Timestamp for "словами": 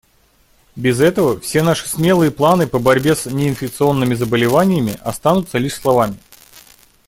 5.75-6.17